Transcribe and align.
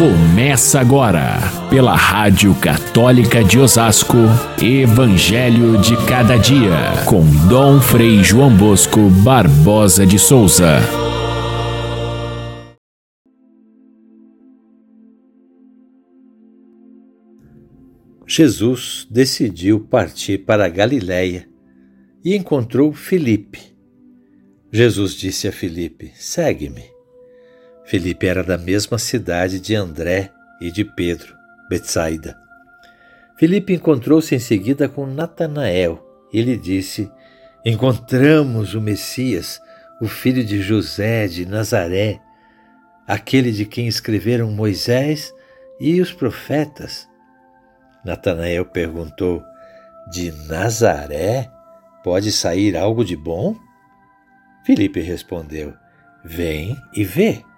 Começa 0.00 0.80
agora, 0.80 1.36
pela 1.68 1.94
Rádio 1.94 2.54
Católica 2.54 3.44
de 3.44 3.58
Osasco, 3.58 4.16
Evangelho 4.58 5.78
de 5.78 5.94
Cada 6.06 6.38
Dia, 6.38 7.04
com 7.04 7.20
Dom 7.46 7.78
Frei 7.82 8.24
João 8.24 8.56
Bosco 8.56 9.10
Barbosa 9.22 10.06
de 10.06 10.18
Souza. 10.18 10.78
Jesus 18.26 19.06
decidiu 19.10 19.80
partir 19.80 20.38
para 20.46 20.64
a 20.64 20.68
Galiléia 20.70 21.46
e 22.24 22.34
encontrou 22.34 22.90
Filipe. 22.94 23.60
Jesus 24.72 25.12
disse 25.12 25.46
a 25.46 25.52
Filipe: 25.52 26.10
Segue-me. 26.14 26.99
Felipe 27.90 28.28
era 28.28 28.44
da 28.44 28.56
mesma 28.56 28.98
cidade 28.98 29.58
de 29.58 29.74
André 29.74 30.30
e 30.60 30.70
de 30.70 30.84
Pedro, 30.84 31.36
Betsaida. 31.68 32.38
Felipe 33.36 33.74
encontrou-se 33.74 34.32
em 34.32 34.38
seguida 34.38 34.88
com 34.88 35.04
Natanael 35.06 36.00
e 36.32 36.40
lhe 36.40 36.56
disse: 36.56 37.10
Encontramos 37.64 38.74
o 38.74 38.80
Messias, 38.80 39.60
o 40.00 40.06
filho 40.06 40.44
de 40.44 40.62
José 40.62 41.26
de 41.26 41.44
Nazaré, 41.44 42.20
aquele 43.08 43.50
de 43.50 43.66
quem 43.66 43.88
escreveram 43.88 44.52
Moisés 44.52 45.34
e 45.80 46.00
os 46.00 46.12
profetas. 46.12 47.08
Natanael 48.04 48.66
perguntou: 48.66 49.42
De 50.12 50.30
Nazaré 50.46 51.50
pode 52.04 52.30
sair 52.30 52.76
algo 52.76 53.04
de 53.04 53.16
bom? 53.16 53.56
Felipe 54.64 55.00
respondeu: 55.00 55.74
Vem 56.24 56.80
e 56.94 57.02
vê. 57.02 57.49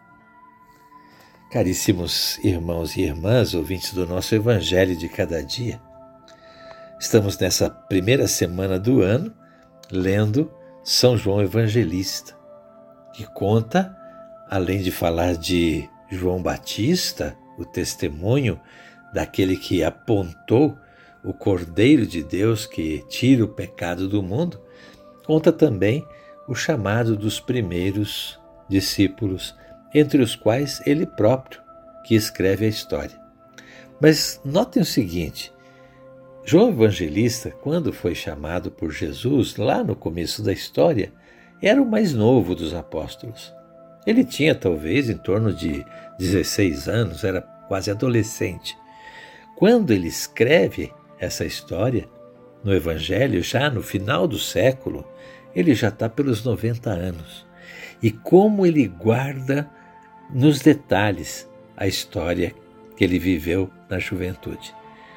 Caríssimos 1.52 2.38
irmãos 2.42 2.97
e 2.97 3.02
irmãs, 3.02 3.52
ouvintes 3.52 3.93
do 3.93 4.06
nosso 4.06 4.34
Evangelho 4.34 4.97
de 4.97 5.06
cada 5.06 5.45
dia, 5.45 5.79
estamos 6.99 7.37
nessa 7.37 7.68
primeira 7.68 8.27
semana 8.27 8.79
do 8.79 9.02
ano 9.02 9.30
lendo 9.90 10.51
São 10.82 11.15
João 11.15 11.43
Evangelista, 11.43 12.35
que 13.12 13.27
conta, 13.35 13.95
além 14.49 14.80
de 14.80 14.90
falar 14.90 15.37
de 15.37 15.87
João 16.10 16.43
Batista, 16.43 17.37
o 17.59 17.66
testemunho 17.66 18.59
daquele 19.12 19.59
que 19.59 19.84
apontou 19.84 20.79
o 21.23 21.34
Cordeiro 21.34 22.07
de 22.07 22.23
Deus 22.23 22.65
que 22.65 23.05
tira 23.10 23.45
o 23.45 23.49
pecado 23.49 24.09
do 24.09 24.23
mundo, 24.23 24.59
conta 25.27 25.52
também 25.52 26.02
o 26.49 26.55
chamado 26.55 27.15
dos 27.15 27.40
primeiros 27.40 28.40
discípulos 28.71 29.55
entre 29.95 30.23
os 30.23 30.35
quais 30.35 30.80
ele 30.87 31.07
próprio, 31.07 31.60
que 32.04 32.15
escreve 32.15 32.65
a 32.65 32.68
história. 32.68 33.21
Mas 34.01 34.40
notem 34.45 34.82
o 34.82 34.87
seguinte: 34.87 35.52
João 36.45 36.71
Evangelista, 36.71 37.51
quando 37.51 37.93
foi 37.93 38.15
chamado 38.15 38.71
por 38.71 38.90
Jesus 38.90 39.57
lá 39.57 39.84
no 39.84 39.95
começo 39.95 40.43
da 40.43 40.52
história, 40.52 41.12
era 41.62 41.80
o 41.80 41.87
mais 41.87 42.12
novo 42.12 42.54
dos 42.54 42.74
apóstolos. 42.74 43.54
Ele 44.04 44.24
tinha 44.24 44.54
talvez 44.54 45.09
em 45.09 45.16
torno 45.16 45.52
de 45.52 45.87
16 46.18 46.88
anos, 46.88 47.23
era 47.23 47.40
quase 47.40 47.90
adolescente. 47.90 48.77
Quando 49.56 49.93
ele 49.93 50.09
escreve 50.09 50.93
essa 51.21 51.45
história 51.45 52.09
no 52.65 52.74
Evangelho, 52.74 53.40
já 53.43 53.71
no 53.71 53.80
final 53.80 54.27
do 54.27 54.38
século, 54.38 55.06
ele 55.54 55.74
já 55.74 55.88
está 55.88 56.09
pelos 56.09 56.43
90 56.43 56.90
anos. 56.90 57.46
E 58.02 58.10
como 58.10 58.66
ele 58.66 58.88
guarda 58.88 59.71
nos 60.33 60.61
detalhes 60.61 61.49
a 61.77 61.87
história 61.87 62.55
que 62.97 63.05
ele 63.05 63.19
viveu 63.19 63.71
na 63.88 63.99
juventude. 63.99 64.75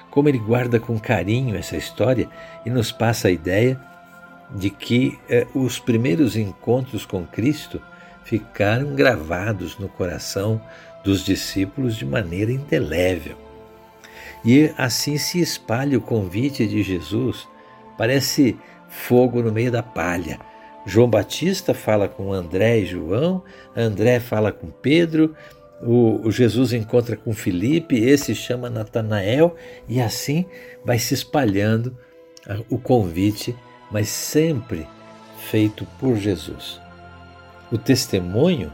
Como 0.09 0.29
ele 0.29 0.37
guarda 0.39 0.79
com 0.79 0.99
carinho 0.99 1.55
essa 1.55 1.77
história 1.77 2.29
e 2.65 2.69
nos 2.69 2.91
passa 2.91 3.27
a 3.27 3.31
ideia 3.31 3.79
de 4.51 4.69
que 4.69 5.17
eh, 5.29 5.47
os 5.53 5.79
primeiros 5.79 6.35
encontros 6.35 7.05
com 7.05 7.25
Cristo 7.25 7.81
ficaram 8.23 8.95
gravados 8.95 9.77
no 9.77 9.87
coração 9.87 10.61
dos 11.03 11.23
discípulos 11.23 11.95
de 11.95 12.05
maneira 12.05 12.51
indelével. 12.51 13.37
E 14.43 14.71
assim 14.77 15.17
se 15.17 15.39
espalha 15.39 15.97
o 15.97 16.01
convite 16.01 16.67
de 16.67 16.81
Jesus, 16.83 17.47
parece 17.97 18.57
fogo 18.87 19.41
no 19.41 19.51
meio 19.51 19.71
da 19.71 19.83
palha 19.83 20.39
João 20.85 21.09
Batista 21.09 21.73
fala 21.73 22.07
com 22.07 22.31
André 22.31 22.79
e 22.79 22.85
João, 22.85 23.43
André 23.75 24.19
fala 24.19 24.51
com 24.51 24.67
Pedro, 24.67 25.35
o, 25.81 26.27
o 26.27 26.31
Jesus 26.31 26.73
encontra 26.73 27.17
com 27.17 27.33
Filipe, 27.33 27.95
esse 27.95 28.33
chama 28.35 28.69
Natanael, 28.69 29.55
e 29.87 29.99
assim 29.99 30.45
vai 30.83 30.99
se 30.99 31.13
espalhando 31.13 31.97
o 32.69 32.77
convite, 32.77 33.55
mas 33.91 34.07
sempre 34.09 34.87
feito 35.49 35.85
por 35.99 36.15
Jesus. 36.15 36.79
O 37.71 37.77
testemunho 37.77 38.71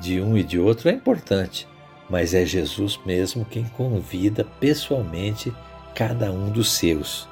de 0.00 0.20
um 0.20 0.36
e 0.36 0.42
de 0.42 0.58
outro 0.58 0.88
é 0.88 0.92
importante, 0.92 1.68
mas 2.10 2.34
é 2.34 2.44
Jesus 2.44 2.98
mesmo 3.06 3.44
quem 3.44 3.64
convida 3.64 4.44
pessoalmente 4.58 5.52
cada 5.94 6.32
um 6.32 6.50
dos 6.50 6.72
seus. 6.72 7.31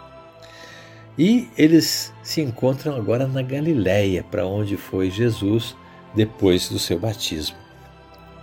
E 1.19 1.49
eles 1.57 2.13
se 2.23 2.41
encontram 2.41 2.97
agora 2.97 3.27
na 3.27 3.43
Galiléia, 3.43 4.25
para 4.25 4.47
onde 4.47 4.77
foi 4.77 5.11
Jesus 5.11 5.77
depois 6.15 6.69
do 6.69 6.79
seu 6.79 6.99
batismo. 6.99 7.57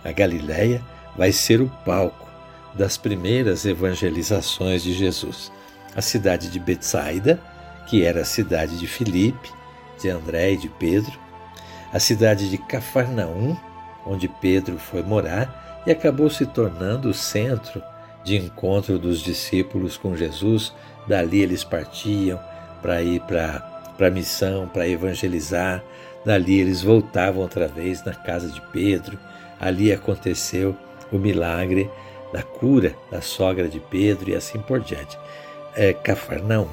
A 0.03 0.11
Galiléia 0.11 0.83
vai 1.17 1.31
ser 1.31 1.61
o 1.61 1.69
palco 1.83 2.28
das 2.75 2.97
primeiras 2.97 3.66
evangelizações 3.66 4.83
de 4.83 4.94
Jesus. 4.94 5.51
A 5.95 6.01
cidade 6.01 6.50
de 6.50 6.59
Betsaida, 6.59 7.41
que 7.89 8.03
era 8.03 8.22
a 8.22 8.25
cidade 8.25 8.78
de 8.78 8.88
Filipe, 8.88 9.49
de 9.99 10.09
André 10.09 10.51
e 10.51 10.57
de 10.57 10.69
Pedro, 10.69 11.11
a 11.91 11.99
cidade 11.99 12.49
de 12.49 12.57
Cafarnaum, 12.57 13.57
onde 14.05 14.28
Pedro 14.28 14.78
foi 14.78 15.01
morar 15.01 15.84
e 15.88 15.91
acabou 15.91 16.29
se 16.29 16.45
tornando 16.45 17.09
o 17.09 17.13
centro 17.13 17.81
de 18.23 18.35
encontro 18.35 18.99
dos 18.99 19.22
discípulos 19.22 19.97
com 19.97 20.16
Jesus. 20.16 20.73
Dali 21.07 21.41
eles 21.41 21.63
partiam 21.63 22.39
para 22.88 23.02
ir 23.02 23.20
para 23.20 23.84
a 24.00 24.09
missão, 24.09 24.66
para 24.66 24.88
evangelizar. 24.88 25.84
Dali 26.24 26.62
eles 26.62 26.81
voltavam 26.81 27.42
outra 27.42 27.68
vez 27.68 28.02
na 28.06 28.14
casa 28.14 28.48
de 28.48 28.62
Pedro. 28.72 29.20
Ali 29.59 29.92
aconteceu 29.92 30.74
o 31.12 31.18
milagre 31.18 31.90
da 32.31 32.42
cura 32.42 32.96
da 33.12 33.20
sogra 33.20 33.68
de 33.68 33.81
Pedro 33.81 34.30
e 34.30 34.36
assim 34.36 34.59
por 34.59 34.80
diante. 34.80 35.20
É, 35.76 35.92
Cafarnaum. 35.92 36.70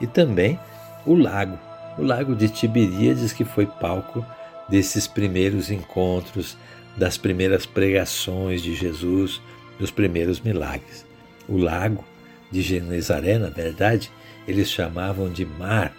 E 0.00 0.06
também 0.06 0.58
o 1.04 1.14
lago. 1.14 1.58
O 1.98 2.02
lago 2.02 2.34
de 2.34 2.48
Tiberíades, 2.48 3.30
que 3.30 3.44
foi 3.44 3.66
palco 3.66 4.24
desses 4.66 5.06
primeiros 5.06 5.70
encontros, 5.70 6.56
das 6.96 7.18
primeiras 7.18 7.66
pregações 7.66 8.62
de 8.62 8.74
Jesus, 8.74 9.42
dos 9.78 9.90
primeiros 9.90 10.40
milagres. 10.40 11.04
O 11.46 11.58
lago 11.58 12.02
de 12.50 12.62
Genezaré, 12.62 13.36
na 13.36 13.50
verdade, 13.50 14.10
eles 14.50 14.70
chamavam 14.70 15.30
de 15.30 15.44
Mar 15.44 15.92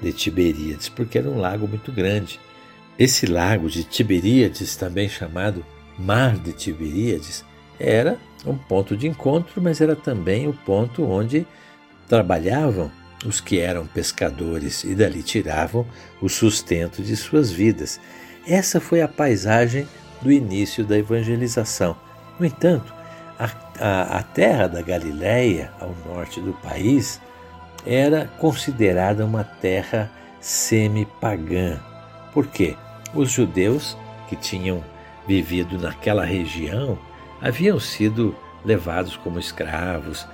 de 0.00 0.12
Tiberíades, 0.12 0.88
porque 0.88 1.18
era 1.18 1.28
um 1.28 1.38
lago 1.38 1.66
muito 1.68 1.92
grande. 1.92 2.40
Esse 2.98 3.26
lago 3.26 3.68
de 3.68 3.84
Tiberíades, 3.84 4.76
também 4.76 5.08
chamado 5.08 5.64
Mar 5.98 6.36
de 6.36 6.52
Tiberíades, 6.52 7.44
era 7.78 8.18
um 8.44 8.56
ponto 8.56 8.96
de 8.96 9.06
encontro, 9.06 9.60
mas 9.60 9.80
era 9.80 9.94
também 9.94 10.48
o 10.48 10.52
ponto 10.52 11.04
onde 11.04 11.46
trabalhavam 12.08 12.90
os 13.24 13.40
que 13.40 13.58
eram 13.58 13.86
pescadores 13.86 14.84
e 14.84 14.94
dali 14.94 15.22
tiravam 15.22 15.86
o 16.20 16.28
sustento 16.28 17.02
de 17.02 17.16
suas 17.16 17.50
vidas. 17.50 18.00
Essa 18.46 18.80
foi 18.80 19.02
a 19.02 19.08
paisagem 19.08 19.86
do 20.22 20.32
início 20.32 20.84
da 20.84 20.96
evangelização. 20.96 21.96
No 22.38 22.46
entanto, 22.46 22.92
a, 23.38 23.50
a, 23.78 24.18
a 24.18 24.22
terra 24.22 24.66
da 24.66 24.82
Galiléia, 24.82 25.72
ao 25.80 25.94
norte 26.06 26.40
do 26.40 26.52
país, 26.54 27.20
era 27.86 28.26
considerada 28.38 29.24
uma 29.24 29.44
terra 29.44 30.10
semi-pagã. 30.40 31.80
Por 32.32 32.46
quê? 32.46 32.76
Os 33.14 33.30
judeus 33.30 33.96
que 34.28 34.36
tinham 34.36 34.84
vivido 35.26 35.78
naquela 35.78 36.24
região 36.24 36.98
haviam 37.40 37.78
sido 37.78 38.34
levados 38.64 39.16
como 39.16 39.38
escravos. 39.38 40.26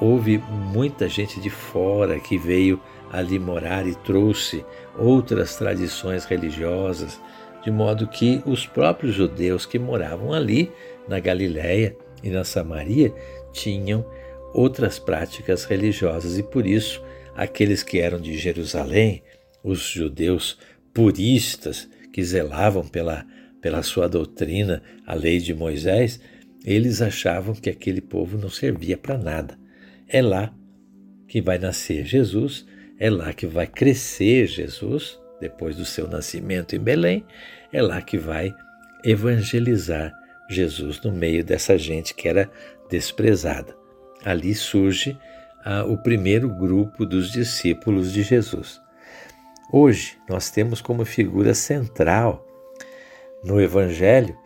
houve 0.00 0.38
muita 0.48 1.08
gente 1.08 1.40
de 1.40 1.50
fora 1.50 2.18
que 2.18 2.38
veio 2.38 2.80
ali 3.12 3.38
morar 3.38 3.86
e 3.86 3.94
trouxe 3.94 4.64
outras 4.96 5.56
tradições 5.56 6.24
religiosas, 6.24 7.20
de 7.62 7.70
modo 7.70 8.06
que 8.06 8.42
os 8.46 8.66
próprios 8.66 9.14
judeus 9.14 9.66
que 9.66 9.78
moravam 9.78 10.32
ali 10.32 10.72
na 11.08 11.18
Galiléia 11.18 11.96
e 12.22 12.30
na 12.30 12.44
Samaria 12.44 13.12
tinham 13.52 14.04
outras 14.52 14.98
práticas 14.98 15.64
religiosas 15.64 16.38
e 16.38 16.42
por 16.42 16.66
isso 16.66 17.02
aqueles 17.34 17.82
que 17.82 17.98
eram 17.98 18.20
de 18.20 18.36
Jerusalém, 18.36 19.22
os 19.62 19.80
judeus 19.80 20.58
puristas 20.92 21.88
que 22.12 22.22
zelavam 22.22 22.86
pela, 22.86 23.24
pela 23.60 23.82
sua 23.82 24.08
doutrina, 24.08 24.82
a 25.06 25.14
lei 25.14 25.38
de 25.38 25.54
Moisés, 25.54 26.20
eles 26.64 27.00
achavam 27.00 27.54
que 27.54 27.70
aquele 27.70 28.00
povo 28.00 28.36
não 28.36 28.50
servia 28.50 28.98
para 28.98 29.16
nada. 29.16 29.58
É 30.08 30.20
lá 30.20 30.52
que 31.28 31.40
vai 31.40 31.58
nascer 31.58 32.04
Jesus, 32.04 32.66
é 32.98 33.08
lá 33.08 33.32
que 33.32 33.46
vai 33.46 33.66
crescer 33.66 34.46
Jesus, 34.46 35.18
depois 35.40 35.76
do 35.76 35.84
seu 35.84 36.08
nascimento 36.08 36.74
em 36.74 36.80
Belém, 36.80 37.24
é 37.72 37.80
lá 37.80 38.02
que 38.02 38.18
vai 38.18 38.52
evangelizar 39.04 40.12
Jesus 40.50 41.00
no 41.02 41.12
meio 41.12 41.44
dessa 41.44 41.78
gente 41.78 42.14
que 42.14 42.26
era 42.26 42.50
desprezada. 42.90 43.77
Ali 44.24 44.54
surge 44.54 45.18
ah, 45.64 45.84
o 45.84 45.96
primeiro 45.96 46.48
grupo 46.48 47.04
dos 47.04 47.30
discípulos 47.30 48.12
de 48.12 48.22
Jesus. 48.22 48.80
Hoje 49.72 50.16
nós 50.28 50.50
temos 50.50 50.80
como 50.80 51.04
figura 51.04 51.54
central 51.54 52.44
no 53.44 53.60
Evangelho 53.60 54.36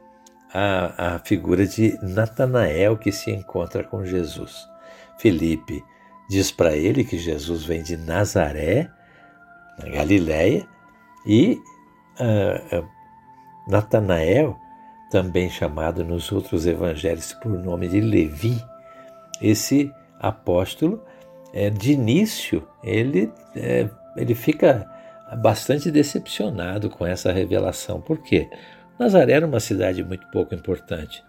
a, 0.53 1.15
a 1.15 1.19
figura 1.21 1.67
de 1.67 1.99
Natanael 2.03 2.97
que 2.97 3.11
se 3.11 3.31
encontra 3.31 3.83
com 3.85 4.05
Jesus. 4.05 4.69
Felipe 5.19 5.83
diz 6.29 6.51
para 6.51 6.77
ele 6.77 7.05
que 7.05 7.19
Jesus 7.19 7.65
vem 7.65 7.83
de 7.83 7.97
Nazaré, 7.97 8.91
na 9.79 9.89
Galiléia, 9.89 10.67
e 11.27 11.59
uh, 12.21 12.79
uh, 12.79 12.89
Natanael, 13.69 14.59
também 15.11 15.49
chamado 15.49 16.03
nos 16.05 16.33
outros 16.33 16.67
evangelhos 16.67 17.33
por 17.35 17.53
nome 17.53 17.89
de 17.89 18.01
Levi, 18.01 18.61
esse 19.43 19.93
apóstolo, 20.19 21.03
é, 21.53 21.69
de 21.69 21.93
início, 21.93 22.67
ele, 22.83 23.31
é, 23.55 23.89
ele 24.17 24.35
fica 24.35 24.89
bastante 25.37 25.91
decepcionado 25.91 26.89
com 26.89 27.05
essa 27.05 27.33
revelação. 27.33 28.01
Por 28.01 28.19
quê? 28.19 28.49
Nazaré 28.99 29.33
era 29.33 29.47
uma 29.47 29.61
cidade 29.61 30.05
muito 30.05 30.27
pouco 30.29 30.55
importante. 30.55 31.25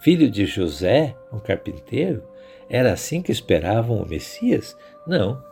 Filho 0.00 0.28
de 0.28 0.44
José, 0.46 1.16
um 1.32 1.38
carpinteiro, 1.38 2.24
era 2.68 2.92
assim 2.92 3.22
que 3.22 3.30
esperavam 3.30 4.02
o 4.02 4.08
Messias? 4.08 4.76
Não. 5.06 5.42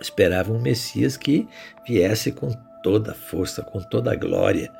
Esperavam 0.00 0.56
um 0.56 0.60
Messias 0.60 1.16
que 1.16 1.48
viesse 1.86 2.32
com 2.32 2.50
toda 2.82 3.12
a 3.12 3.14
força, 3.14 3.62
com 3.62 3.80
toda 3.80 4.12
a 4.12 4.16
glória, 4.16 4.70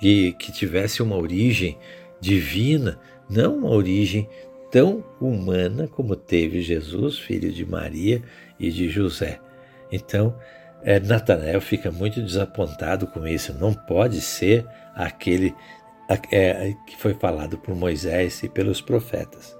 e 0.00 0.32
que 0.38 0.50
tivesse 0.50 1.02
uma 1.02 1.16
origem 1.16 1.76
divina, 2.20 2.98
não 3.28 3.58
uma 3.58 3.70
origem 3.70 4.28
tão 4.70 5.04
humana 5.20 5.88
como 5.88 6.14
teve 6.14 6.62
Jesus, 6.62 7.18
filho 7.18 7.52
de 7.52 7.66
Maria 7.66 8.22
e 8.58 8.70
de 8.70 8.88
José. 8.88 9.40
Então, 9.90 10.36
é, 10.82 10.98
Natanael 11.00 11.60
fica 11.60 11.90
muito 11.90 12.22
desapontado 12.22 13.06
com 13.06 13.26
isso. 13.26 13.52
Não 13.54 13.74
pode 13.74 14.20
ser 14.20 14.66
aquele 14.94 15.54
é, 16.30 16.74
que 16.86 16.96
foi 16.96 17.14
falado 17.14 17.58
por 17.58 17.74
Moisés 17.74 18.42
e 18.42 18.48
pelos 18.48 18.80
profetas. 18.80 19.56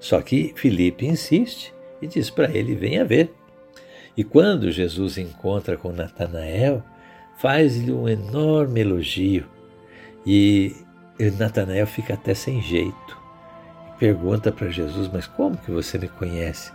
Só 0.00 0.20
que 0.20 0.52
Filipe 0.56 1.06
insiste 1.06 1.72
e 2.00 2.06
diz 2.06 2.30
para 2.30 2.50
ele: 2.50 2.74
venha 2.74 3.04
ver. 3.04 3.32
E 4.16 4.22
quando 4.22 4.70
Jesus 4.70 5.18
encontra 5.18 5.76
com 5.76 5.92
Natanael, 5.92 6.82
faz-lhe 7.38 7.92
um 7.92 8.08
enorme 8.08 8.80
elogio. 8.80 9.46
E 10.26 10.74
Natanael 11.38 11.86
fica 11.86 12.14
até 12.14 12.32
sem 12.34 12.62
jeito. 12.62 13.23
Pergunta 14.04 14.52
para 14.52 14.68
Jesus: 14.68 15.08
Mas 15.10 15.26
como 15.26 15.56
que 15.56 15.70
você 15.70 15.96
me 15.96 16.08
conhece? 16.08 16.70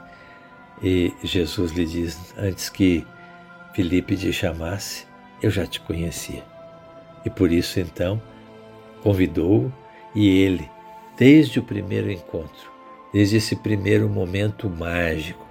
E 0.82 1.14
Jesus 1.24 1.72
lhe 1.74 1.86
diz: 1.86 2.34
Antes 2.36 2.70
que 2.70 3.06
Filipe 3.72 4.18
te 4.18 4.34
chamasse, 4.34 5.06
eu 5.40 5.52
já 5.52 5.64
te 5.68 5.80
conhecia. 5.80 6.44
E 7.24 7.30
por 7.30 7.52
isso 7.52 7.80
então 7.80 8.20
convidou-o 9.04 9.72
e 10.16 10.42
ele, 10.42 10.68
desde 11.20 11.60
o 11.60 11.64
primeiro 11.64 12.10
encontro, 12.10 12.72
desde 13.14 13.38
esse 13.38 13.56
primeiro 13.58 14.10
momento 14.10 14.68
mágico 14.68 15.46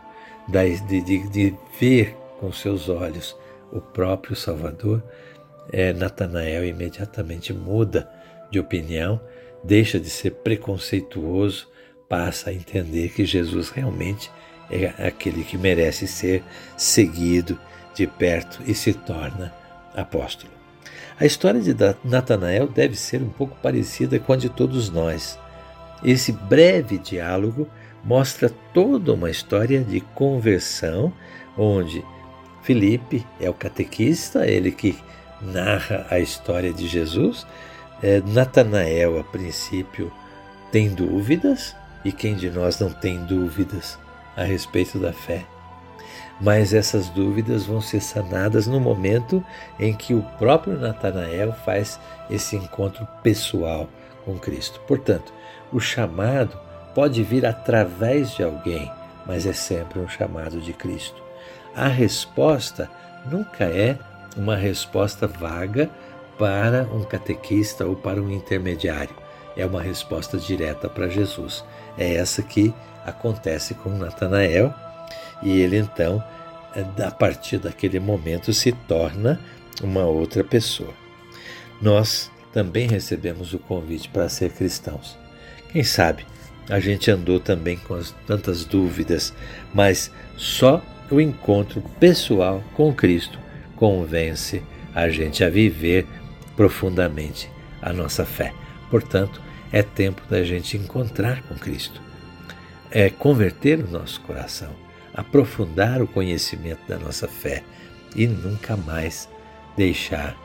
de, 0.49 1.01
de, 1.01 1.29
de 1.29 1.55
ver 1.79 2.17
com 2.41 2.51
seus 2.51 2.89
olhos 2.89 3.37
o 3.71 3.81
próprio 3.81 4.35
Salvador, 4.35 5.01
é, 5.71 5.93
Natanael 5.93 6.65
imediatamente 6.65 7.53
muda 7.53 8.11
de 8.51 8.59
opinião, 8.59 9.21
deixa 9.63 9.99
de 9.99 10.11
ser 10.11 10.31
preconceituoso, 10.31 11.69
passa 12.09 12.51
a 12.51 12.55
entender 12.55 13.11
que 13.11 13.25
Jesus 13.25 13.69
realmente 13.71 14.31
é 14.71 14.87
aquele 15.07 15.45
que 15.45 15.59
merece 15.59 16.07
ser 16.07 16.43
seguido 16.77 17.59
de 17.95 18.07
perto 18.07 18.63
e 18.67 18.75
se 18.75 18.93
torna 18.93 19.53
apóstolo. 19.95 20.53
A 21.19 21.27
história 21.27 21.61
de 21.61 21.75
Natanael 22.05 22.69
deve 22.69 22.95
ser 22.95 23.21
um 23.23 23.29
pouco 23.29 23.57
parecida 23.61 24.19
com 24.19 24.33
a 24.33 24.37
de 24.37 24.49
todos 24.49 24.89
nós. 24.89 25.39
Esse 26.05 26.31
breve 26.31 26.97
diálogo 26.97 27.69
mostra 28.05 28.49
toda 28.73 29.13
uma 29.13 29.29
história 29.29 29.81
de 29.81 30.01
conversão, 30.01 31.13
onde 31.57 32.05
Felipe 32.63 33.27
é 33.41 33.51
o 33.51 33.55
catequista, 33.55 34.47
ele 34.47 34.71
que 34.71 34.97
narra 35.41 36.07
a 36.09 36.21
história 36.21 36.73
de 36.73 36.87
Jesus. 36.87 37.47
É, 38.03 38.21
Natanael, 38.21 39.19
a 39.19 39.25
princípio, 39.25 40.13
tem 40.71 40.95
dúvidas, 40.95 41.75
e 42.05 42.13
quem 42.13 42.35
de 42.35 42.51
nós 42.51 42.79
não 42.79 42.91
tem 42.91 43.25
dúvidas 43.25 43.99
a 44.37 44.45
respeito 44.45 44.99
da 44.99 45.13
fé? 45.13 45.45
mas 46.41 46.73
essas 46.73 47.09
dúvidas 47.09 47.67
vão 47.67 47.81
ser 47.81 48.01
sanadas 48.01 48.67
no 48.67 48.79
momento 48.79 49.45
em 49.79 49.95
que 49.95 50.15
o 50.15 50.23
próprio 50.39 50.79
Natanael 50.79 51.53
faz 51.53 51.99
esse 52.31 52.57
encontro 52.57 53.07
pessoal 53.23 53.89
com 54.25 54.39
Cristo. 54.39 54.81
Portanto, 54.87 55.33
o 55.73 55.81
chamado 55.81 56.59
pode 56.95 57.23
vir 57.23 57.45
através 57.45 58.33
de 58.33 58.43
alguém, 58.43 58.91
mas 59.27 59.47
é 59.47 59.53
sempre 59.53 59.99
um 59.99 60.09
chamado 60.09 60.61
de 60.61 60.73
Cristo. 60.73 61.21
A 61.75 61.89
resposta 61.89 62.89
nunca 63.27 63.65
é 63.65 63.99
uma 64.37 64.57
resposta 64.57 65.27
vaga 65.27 65.91
para 66.39 66.89
um 66.93 67.03
catequista 67.03 67.85
ou 67.85 67.97
para 67.97 68.23
um 68.23 68.31
intermediário. 68.31 69.15
É 69.57 69.67
uma 69.67 69.83
resposta 69.83 70.39
direta 70.39 70.89
para 70.89 71.09
Jesus. 71.09 71.65
É 71.99 72.15
essa 72.15 72.43
que 72.43 72.73
acontece 73.05 73.75
com 73.75 73.91
Natanael 73.91 74.73
e 75.43 75.61
ele 75.61 75.77
então, 75.77 76.23
eh, 76.75 77.03
a 77.03 77.11
partir 77.11 77.59
daquele 77.59 77.99
momento, 77.99 78.53
se 78.53 78.73
torna 78.73 79.41
uma 79.83 80.05
outra 80.05 80.45
pessoa. 80.45 80.93
Nós 81.83 82.31
também 82.53 82.89
recebemos 82.89 83.53
o 83.53 83.59
convite 83.59 84.09
para 84.09 84.29
ser 84.29 84.51
cristãos. 84.51 85.19
Quem 85.73 85.83
sabe 85.83 86.25
a 86.69 86.81
gente 86.81 87.11
andou 87.11 87.41
também 87.41 87.77
com 87.77 87.95
as, 87.95 88.15
tantas 88.27 88.65
dúvidas, 88.65 89.33
mas 89.73 90.11
só 90.37 90.83
o 91.11 91.21
encontro 91.21 91.83
pessoal 91.99 92.63
com 92.75 92.93
Cristo 92.93 93.39
convence 93.75 94.63
a 94.95 95.09
gente 95.09 95.43
a 95.43 95.49
viver 95.49 96.07
profundamente 96.59 97.51
a 97.81 97.95
nossa 97.95 98.27
fé. 98.27 98.53
Portanto, 98.91 99.41
é 99.73 99.83
tempo 99.83 100.21
da 100.29 100.43
gente 100.43 100.77
encontrar 100.77 101.41
com 101.45 101.55
Cristo, 101.55 102.03
é 102.91 103.09
converter 103.09 103.79
o 103.79 103.91
nosso 103.91 104.21
coração 104.21 104.75
aprofundar 105.19 106.01
o 106.01 106.07
conhecimento 106.07 106.87
da 106.87 106.97
nossa 106.97 107.27
fé 107.27 107.65
e 108.15 108.25
nunca 108.29 108.77
mais 108.77 109.29
deixar 109.77 110.37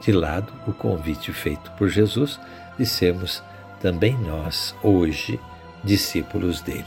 de 0.00 0.10
lado 0.12 0.50
o 0.66 0.72
convite 0.72 1.30
feito 1.30 1.70
por 1.72 1.90
Jesus 1.90 2.40
de 2.78 2.86
sermos 2.86 3.42
também 3.82 4.16
nós, 4.16 4.74
hoje, 4.82 5.38
discípulos 5.84 6.62
dele. 6.62 6.86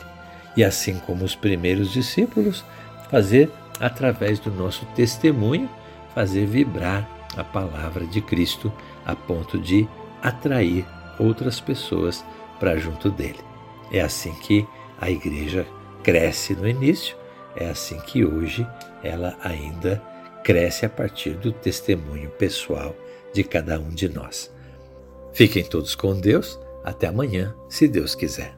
E 0.56 0.64
assim 0.64 0.98
como 0.98 1.24
os 1.24 1.36
primeiros 1.36 1.92
discípulos, 1.92 2.66
fazer 3.12 3.52
através 3.80 4.40
do 4.40 4.50
nosso 4.50 4.84
testemunho, 4.96 5.70
fazer 6.16 6.48
vibrar 6.48 7.08
a 7.38 7.44
palavra 7.44 8.06
de 8.06 8.22
Cristo 8.22 8.72
a 9.06 9.16
ponto 9.16 9.58
de 9.58 9.88
atrair 10.22 10.86
outras 11.20 11.60
pessoas 11.60 12.26
para 12.60 12.78
junto 12.78 13.10
dele. 13.10 13.40
É 13.92 14.02
assim 14.02 14.34
que 14.34 14.68
a 15.00 15.10
igreja 15.10 15.66
cresce 16.04 16.56
no 16.56 16.68
início 16.68 17.16
é 17.58 17.70
assim 17.70 18.00
que 18.00 18.24
hoje 18.24 18.66
ela 19.04 19.36
ainda 19.42 20.02
cresce 20.44 20.86
a 20.86 20.90
partir 20.90 21.32
do 21.32 21.52
testemunho 21.52 22.30
pessoal 22.30 22.96
de 23.34 23.44
cada 23.44 23.80
um 23.80 23.90
de 23.90 24.08
nós. 24.08 24.54
Fiquem 25.34 25.64
todos 25.64 25.96
com 25.96 26.18
Deus. 26.18 26.60
Até 26.84 27.08
amanhã, 27.08 27.54
se 27.68 27.88
Deus 27.88 28.16
quiser. 28.16 28.56